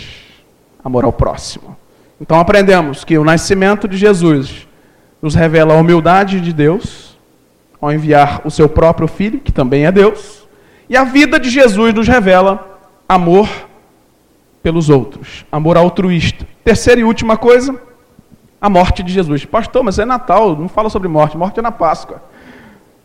[0.83, 1.75] Amor ao próximo.
[2.21, 4.67] Então aprendemos que o nascimento de Jesus
[5.19, 7.17] nos revela a humildade de Deus
[7.81, 10.47] ao enviar o seu próprio filho, que também é Deus,
[10.87, 12.79] e a vida de Jesus nos revela
[13.09, 13.49] amor
[14.61, 16.47] pelos outros, amor altruísta.
[16.63, 17.75] Terceira e última coisa,
[18.61, 19.43] a morte de Jesus.
[19.43, 22.21] Pastor, mas é Natal, não fala sobre morte, morte é na Páscoa.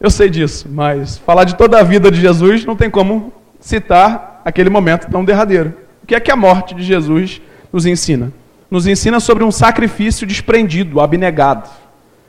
[0.00, 4.40] Eu sei disso, mas falar de toda a vida de Jesus não tem como citar
[4.42, 5.74] aquele momento tão derradeiro.
[6.02, 8.32] O que é que a morte de Jesus nos ensina?
[8.70, 11.68] Nos ensina sobre um sacrifício desprendido, abnegado.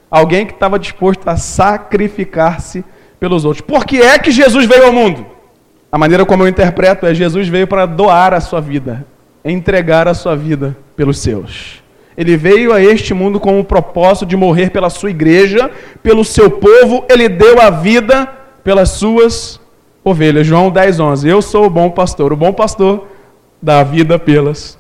[0.10, 2.84] Alguém que estava disposto a sacrificar-se
[3.18, 3.62] pelos outros.
[3.62, 5.26] Por que é que Jesus veio ao mundo?
[5.90, 9.06] A maneira como eu interpreto é: Jesus veio para doar a sua vida,
[9.46, 11.81] entregar a sua vida pelos seus.
[12.18, 15.72] Ele veio a este mundo com o propósito de morrer pela sua igreja,
[16.04, 18.28] pelo seu povo, ele deu a vida
[18.64, 19.60] pelas suas
[20.04, 20.46] ovelhas.
[20.46, 21.28] João 10, 11.
[21.28, 22.34] Eu sou o bom pastor.
[22.34, 23.08] O bom pastor
[23.62, 24.78] dá a vida pelas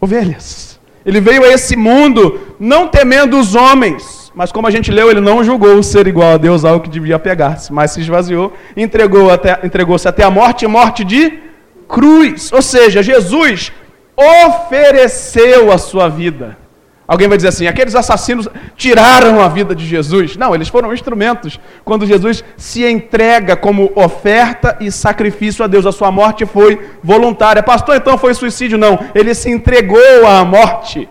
[0.00, 0.78] ovelhas.
[1.04, 5.20] Ele veio a esse mundo não temendo os homens, mas como a gente leu, ele
[5.20, 9.60] não julgou ser igual a Deus algo que devia pegar-se, mas se esvaziou, entregou até,
[9.62, 11.38] entregou-se até a morte, morte de
[11.86, 12.52] cruz.
[12.52, 13.70] Ou seja, Jesus
[14.16, 16.63] ofereceu a sua vida.
[17.06, 20.36] Alguém vai dizer assim: aqueles assassinos tiraram a vida de Jesus.
[20.36, 21.60] Não, eles foram instrumentos.
[21.84, 27.62] Quando Jesus se entrega como oferta e sacrifício a Deus, a sua morte foi voluntária.
[27.62, 28.78] Pastor, então foi suicídio?
[28.78, 31.08] Não, ele se entregou à morte.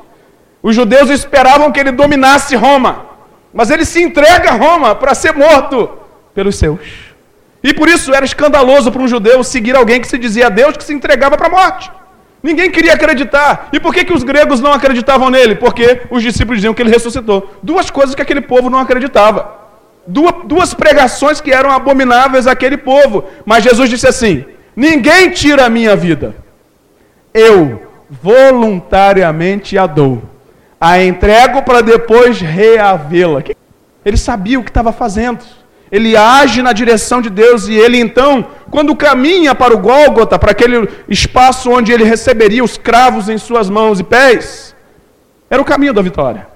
[0.62, 3.06] Os judeus esperavam que ele dominasse Roma.
[3.54, 5.90] Mas ele se entrega a Roma para ser morto
[6.34, 6.80] pelos seus.
[7.64, 10.84] E por isso era escandaloso para um judeu seguir alguém que se dizia Deus que
[10.84, 11.92] se entregava para a morte.
[12.44, 13.70] Ninguém queria acreditar.
[13.72, 15.56] E por que, que os gregos não acreditavam nele?
[15.56, 17.56] Porque os discípulos diziam que ele ressuscitou.
[17.64, 19.64] Duas coisas que aquele povo não acreditava.
[20.06, 23.24] Duas, duas pregações que eram abomináveis àquele povo.
[23.46, 24.44] Mas Jesus disse assim:
[24.76, 26.36] Ninguém tira a minha vida.
[27.34, 27.82] Eu
[28.22, 30.34] voluntariamente a dou
[30.84, 33.42] a entrego para depois reavê-la.
[34.04, 35.40] Ele sabia o que estava fazendo.
[35.94, 40.50] Ele age na direção de Deus e ele então, quando caminha para o Gólgota, para
[40.50, 44.76] aquele espaço onde ele receberia os cravos em suas mãos e pés,
[45.52, 46.48] era o caminho da vitória.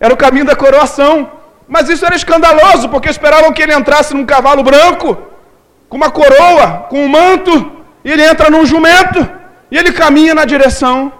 [0.00, 1.30] Era o caminho da coroação.
[1.68, 5.18] Mas isso era escandaloso, porque esperavam que ele entrasse num cavalo branco,
[5.86, 7.70] com uma coroa, com um manto,
[8.02, 9.28] e ele entra num jumento,
[9.70, 11.12] e ele caminha na direção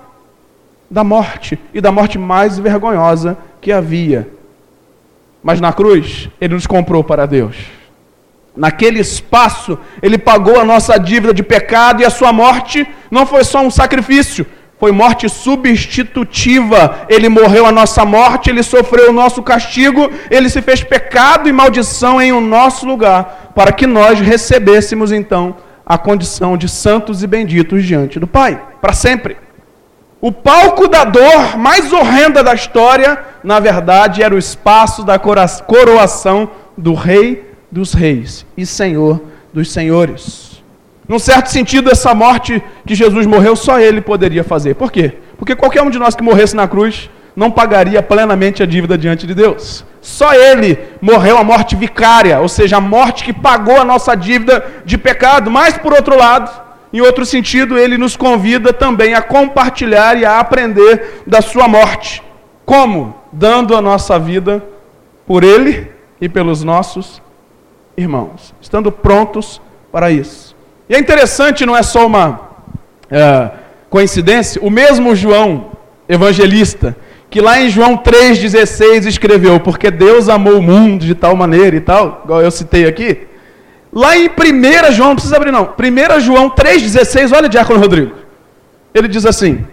[0.90, 4.37] da morte e da morte mais vergonhosa que havia.
[5.42, 7.56] Mas na cruz, ele nos comprou para Deus.
[8.56, 13.44] Naquele espaço, ele pagou a nossa dívida de pecado e a sua morte não foi
[13.44, 14.44] só um sacrifício,
[14.78, 17.06] foi morte substitutiva.
[17.08, 21.52] Ele morreu a nossa morte, ele sofreu o nosso castigo, ele se fez pecado e
[21.52, 27.26] maldição em o nosso lugar, para que nós recebêssemos então a condição de santos e
[27.26, 29.47] benditos diante do Pai, para sempre.
[30.20, 36.50] O palco da dor mais horrenda da história, na verdade, era o espaço da coroação
[36.76, 40.60] do Rei dos Reis e Senhor dos Senhores.
[41.06, 44.74] Num certo sentido, essa morte que Jesus morreu, só ele poderia fazer.
[44.74, 45.18] Por quê?
[45.38, 49.24] Porque qualquer um de nós que morresse na cruz não pagaria plenamente a dívida diante
[49.24, 49.84] de Deus.
[50.02, 54.64] Só ele morreu a morte vicária, ou seja, a morte que pagou a nossa dívida
[54.84, 55.48] de pecado.
[55.48, 56.50] Mas, por outro lado,
[56.92, 62.22] em outro sentido, ele nos convida também a compartilhar e a aprender da sua morte.
[62.64, 63.14] Como?
[63.30, 64.64] Dando a nossa vida
[65.26, 67.20] por ele e pelos nossos
[67.96, 68.54] irmãos.
[68.60, 69.60] Estando prontos
[69.92, 70.56] para isso.
[70.88, 72.40] E é interessante, não é só uma
[73.10, 73.50] é,
[73.90, 75.72] coincidência, o mesmo João,
[76.08, 76.96] evangelista,
[77.28, 81.80] que lá em João 3,16 escreveu: Porque Deus amou o mundo de tal maneira e
[81.80, 83.27] tal, igual eu citei aqui.
[83.92, 85.74] Lá em 1 João, não precisa abrir não.
[85.78, 88.14] 1 João 3,16, olha Diácono Rodrigo.
[88.94, 89.64] Ele diz assim: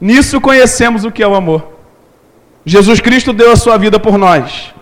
[0.00, 1.72] Nisso conhecemos o que é o amor.
[2.64, 4.74] Jesus Cristo deu a sua vida por nós.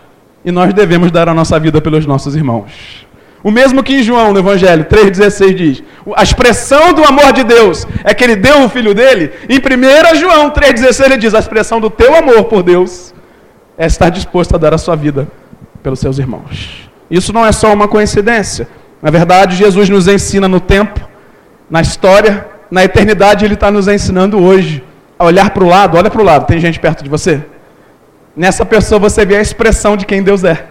[0.44, 3.06] E nós devemos dar a nossa vida pelos nossos irmãos.
[3.42, 5.82] O mesmo que em João, no Evangelho 3,16 diz:
[6.14, 9.32] a expressão do amor de Deus é que ele deu o filho dele.
[9.48, 13.14] Em 1 João 3,16 ele diz: a expressão do teu amor por Deus
[13.78, 15.28] é estar disposto a dar a sua vida
[15.82, 16.85] pelos seus irmãos.
[17.10, 18.68] Isso não é só uma coincidência.
[19.00, 21.00] Na verdade, Jesus nos ensina no tempo,
[21.70, 24.82] na história, na eternidade, Ele está nos ensinando hoje
[25.18, 25.96] a olhar para o lado.
[25.96, 27.42] Olha para o lado, tem gente perto de você?
[28.36, 30.66] Nessa pessoa você vê a expressão de quem Deus é.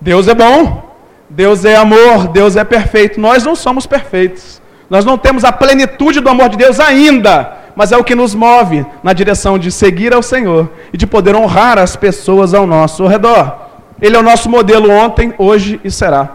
[0.00, 0.90] Deus é bom,
[1.28, 3.20] Deus é amor, Deus é perfeito.
[3.20, 4.60] Nós não somos perfeitos.
[4.88, 8.34] Nós não temos a plenitude do amor de Deus ainda, mas é o que nos
[8.34, 13.06] move na direção de seguir ao Senhor e de poder honrar as pessoas ao nosso
[13.06, 13.69] redor.
[14.00, 16.28] Ele é o nosso modelo ontem, hoje e será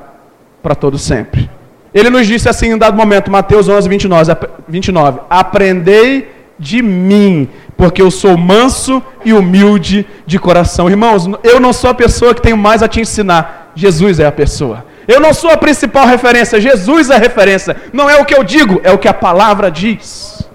[0.62, 1.50] para todo sempre.
[1.94, 4.34] Ele nos disse assim em dado momento, Mateus 11, 29,
[4.68, 10.90] 29 Aprendei de mim, porque eu sou manso e humilde de coração.
[10.90, 14.32] Irmãos, eu não sou a pessoa que tenho mais a te ensinar, Jesus é a
[14.32, 14.86] pessoa.
[15.08, 17.76] Eu não sou a principal referência, Jesus é a referência.
[17.94, 20.48] Não é o que eu digo, é o que a palavra diz.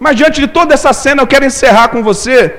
[0.00, 2.54] Mas diante de toda essa cena, eu quero encerrar com você,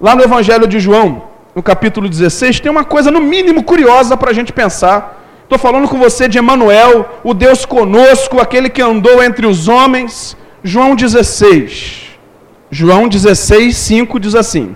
[0.00, 4.30] lá no Evangelho de João, no capítulo 16, tem uma coisa no mínimo curiosa para
[4.30, 5.22] a gente pensar.
[5.42, 10.36] Estou falando com você de Emanuel, o Deus conosco, aquele que andou entre os homens.
[10.62, 12.18] João 16.
[12.70, 14.74] João 16, 5 diz assim: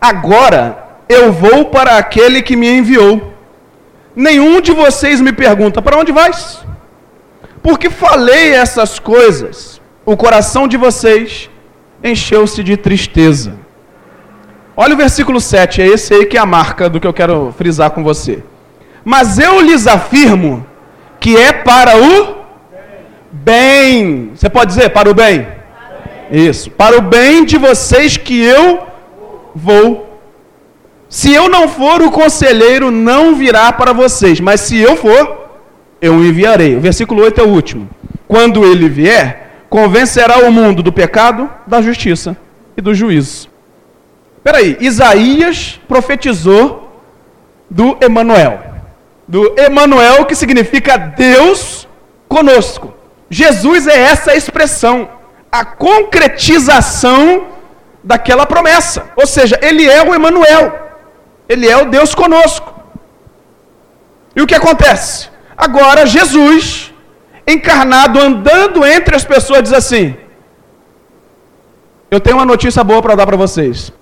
[0.00, 3.34] Agora eu vou para aquele que me enviou.
[4.16, 6.64] Nenhum de vocês me pergunta: Para onde vais?
[7.62, 11.48] Porque falei essas coisas o coração de vocês
[12.02, 13.54] encheu-se de tristeza.
[14.76, 17.54] Olha o versículo 7, é esse aí que é a marca do que eu quero
[17.56, 18.42] frisar com você.
[19.04, 20.64] Mas eu lhes afirmo
[21.20, 22.36] que é para o
[23.30, 24.30] bem.
[24.34, 25.46] Você pode dizer para o bem?
[26.30, 28.86] Isso, para o bem de vocês que eu
[29.54, 30.18] vou.
[31.06, 35.50] Se eu não for, o conselheiro não virá para vocês, mas se eu for,
[36.00, 36.74] eu enviarei.
[36.74, 37.88] O versículo 8 é o último.
[38.26, 42.34] Quando ele vier, convencerá o mundo do pecado, da justiça
[42.74, 43.51] e do juízo.
[44.42, 47.00] Espera aí, Isaías profetizou
[47.70, 48.60] do Emanuel.
[49.28, 51.86] Do Emanuel que significa Deus
[52.28, 52.92] conosco.
[53.30, 55.08] Jesus é essa expressão,
[55.50, 57.46] a concretização
[58.02, 59.12] daquela promessa.
[59.14, 60.90] Ou seja, ele é o Emanuel.
[61.48, 62.74] Ele é o Deus conosco.
[64.34, 65.30] E o que acontece?
[65.56, 66.92] Agora Jesus
[67.46, 70.16] encarnado andando entre as pessoas, diz assim:
[72.10, 73.92] Eu tenho uma notícia boa para dar para vocês.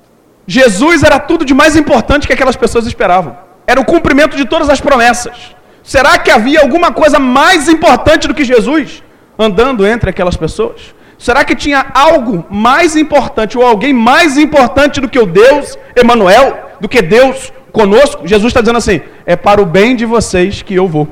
[0.57, 3.39] Jesus era tudo de mais importante que aquelas pessoas esperavam.
[3.69, 5.37] Era o cumprimento de todas as promessas.
[5.81, 9.01] Será que havia alguma coisa mais importante do que Jesus
[9.39, 10.93] andando entre aquelas pessoas?
[11.17, 16.71] Será que tinha algo mais importante ou alguém mais importante do que o Deus Emanuel,
[16.81, 18.27] do que Deus conosco?
[18.27, 21.07] Jesus está dizendo assim: é para o bem de vocês que eu vou.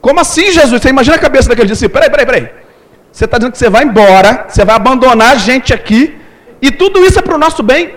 [0.00, 0.80] Como assim, Jesus?
[0.80, 1.94] Você imagina a cabeça daquele discípulo.
[1.94, 2.62] Peraí, peraí, peraí.
[3.10, 6.21] Você está dizendo que você vai embora, você vai abandonar a gente aqui,
[6.62, 7.96] e tudo isso é para o nosso bem.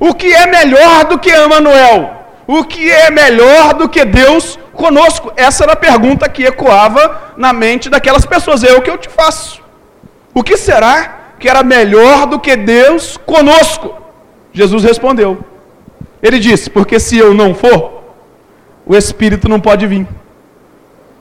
[0.00, 2.26] O que é melhor do que Emanuel?
[2.46, 5.32] O que é melhor do que Deus conosco?
[5.36, 8.64] Essa era a pergunta que ecoava na mente daquelas pessoas.
[8.64, 9.62] É o que eu te faço.
[10.34, 13.94] O que será que era melhor do que Deus conosco?
[14.52, 15.44] Jesus respondeu.
[16.22, 18.02] Ele disse: Porque se eu não for,
[18.84, 20.06] o Espírito não pode vir.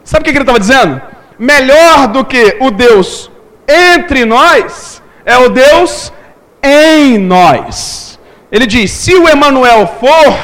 [0.04, 1.02] Sabe o que ele estava dizendo?
[1.38, 3.32] Melhor do que o Deus
[3.68, 6.14] entre nós é o Deus
[6.62, 8.20] em nós.
[8.52, 10.38] Ele diz: se o Emanuel for,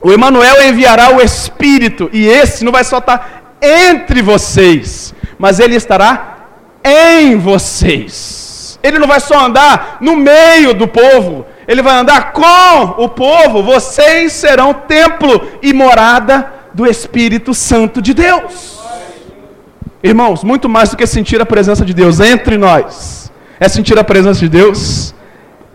[0.00, 5.76] o Emanuel enviará o Espírito, e esse não vai só estar entre vocês, mas ele
[5.76, 6.38] estará
[6.84, 8.78] em vocês.
[8.82, 13.62] Ele não vai só andar no meio do povo, ele vai andar com o povo.
[13.62, 18.80] Vocês serão templo e morada do Espírito Santo de Deus.
[20.02, 23.21] Irmãos, muito mais do que sentir a presença de Deus entre nós,
[23.62, 25.14] é sentir a presença de Deus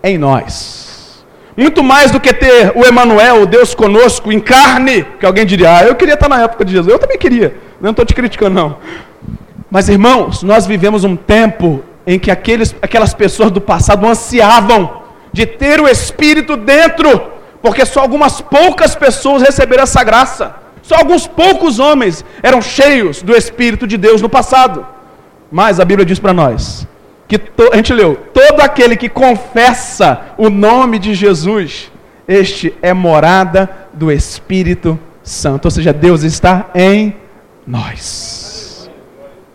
[0.04, 1.26] em nós.
[1.56, 5.78] Muito mais do que ter o Emanuel, o Deus conosco, em carne, que alguém diria,
[5.78, 6.92] ah, eu queria estar na época de Jesus.
[6.92, 8.78] Eu também queria, não estou te criticando, não.
[9.72, 15.46] Mas, irmãos, nós vivemos um tempo em que aqueles, aquelas pessoas do passado ansiavam de
[15.46, 17.32] ter o Espírito dentro,
[17.62, 20.56] porque só algumas poucas pessoas receberam essa graça.
[20.82, 24.86] Só alguns poucos homens eram cheios do Espírito de Deus no passado.
[25.50, 26.86] Mas a Bíblia diz para nós
[27.28, 31.92] que to, a gente leu: todo aquele que confessa o nome de Jesus,
[32.28, 35.66] este é morada do Espírito Santo.
[35.66, 37.16] Ou seja, Deus está em
[37.66, 38.90] nós.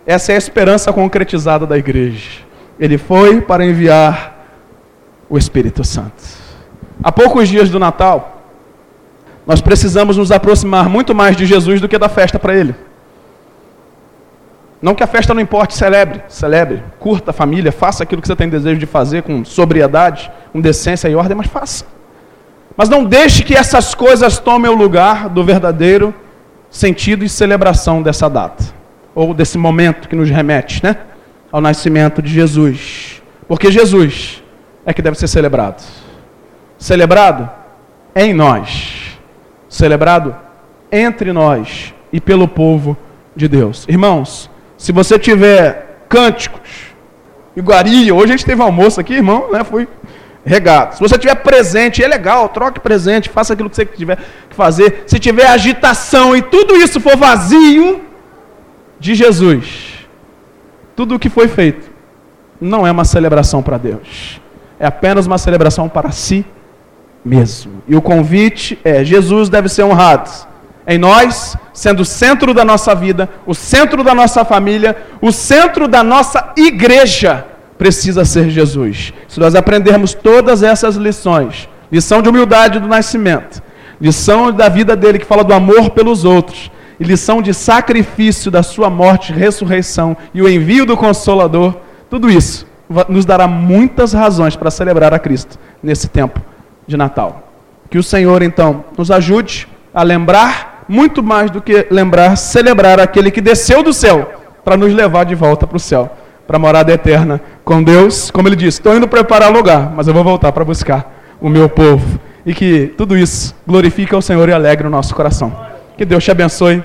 [0.07, 2.43] Essa é a esperança concretizada da igreja.
[2.79, 4.47] Ele foi para enviar
[5.29, 6.23] o Espírito Santo.
[7.03, 8.43] Há poucos dias do Natal,
[9.47, 12.75] nós precisamos nos aproximar muito mais de Jesus do que da festa para Ele.
[14.83, 18.35] Não que a festa não importe, celebre, celebre, curta a família, faça aquilo que você
[18.35, 21.87] tem desejo de fazer com sobriedade, com decência e ordem, mas faça.
[22.76, 26.12] Mas não deixe que essas coisas tomem o lugar do verdadeiro
[26.68, 28.64] sentido e celebração dessa data,
[29.14, 30.97] ou desse momento que nos remete, né,
[31.53, 33.22] ao nascimento de Jesus.
[33.47, 34.43] Porque Jesus
[34.85, 35.80] é que deve ser celebrado.
[36.76, 37.49] Celebrado
[38.16, 39.16] em nós,
[39.68, 40.35] celebrado
[40.91, 42.97] entre nós e pelo povo
[43.37, 43.87] de Deus.
[43.89, 44.51] Irmãos,
[44.83, 46.61] se você tiver cânticos,
[47.57, 49.62] iguaria, hoje a gente teve almoço aqui, irmão, né?
[49.62, 49.87] Fui
[50.45, 50.97] regado.
[50.97, 54.18] Se você tiver presente, é legal, troque presente, faça aquilo que você tiver
[54.51, 55.05] que fazer.
[55.07, 58.01] Se tiver agitação e tudo isso for vazio
[58.99, 60.05] de Jesus,
[60.97, 61.89] tudo o que foi feito
[62.61, 64.41] não é uma celebração para Deus.
[64.80, 66.45] É apenas uma celebração para si
[67.24, 67.85] mesmo.
[67.87, 70.28] E o convite é: Jesus deve ser honrado
[70.87, 75.87] em nós, sendo o centro da nossa vida, o centro da nossa família, o centro
[75.87, 77.47] da nossa igreja,
[77.78, 79.12] precisa ser Jesus.
[79.26, 83.62] Se nós aprendermos todas essas lições, lição de humildade do nascimento,
[84.01, 86.70] lição da vida dele que fala do amor pelos outros,
[87.01, 91.74] e lição de sacrifício da sua morte, ressurreição e o envio do consolador,
[92.09, 92.66] tudo isso
[93.09, 96.41] nos dará muitas razões para celebrar a Cristo nesse tempo
[96.87, 97.49] de Natal.
[97.91, 103.30] Que o Senhor então nos ajude a lembrar muito mais do que lembrar, celebrar aquele
[103.30, 104.33] que desceu do céu
[104.64, 106.11] para nos levar de volta para o céu,
[106.47, 108.30] para a morada eterna com Deus.
[108.30, 111.68] Como ele disse, estou indo preparar lugar, mas eu vou voltar para buscar o meu
[111.68, 112.20] povo.
[112.45, 115.53] E que tudo isso glorifique ao Senhor e alegre o nosso coração.
[115.97, 116.83] Que Deus te abençoe,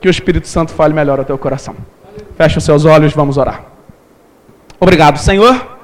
[0.00, 1.74] que o Espírito Santo fale melhor ao teu coração.
[2.36, 3.62] Feche os seus olhos, vamos orar.
[4.80, 5.78] Obrigado, Senhor,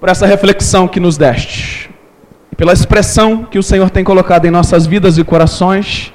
[0.00, 1.90] por essa reflexão que nos deste.
[2.56, 6.12] Pela expressão que o Senhor tem colocado em nossas vidas e corações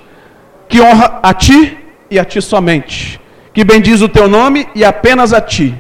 [0.68, 1.78] que honra a ti
[2.10, 3.20] e a ti somente,
[3.54, 5.76] que bendiz o teu nome e apenas a ti.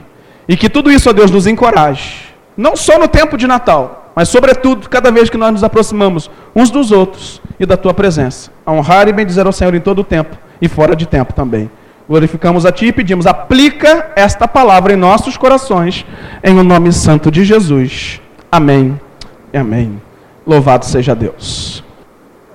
[0.47, 4.29] E que tudo isso, ó Deus, nos encoraje, não só no tempo de Natal, mas
[4.29, 8.71] sobretudo cada vez que nós nos aproximamos uns dos outros e da tua presença, a
[8.71, 11.69] honrar e bendizer ao Senhor em todo o tempo e fora de tempo também.
[12.07, 16.05] Glorificamos a Ti e pedimos, aplica esta palavra em nossos corações,
[16.41, 18.21] em o nome santo de Jesus.
[18.49, 18.97] Amém
[19.53, 20.01] amém.
[20.45, 21.83] Louvado seja Deus.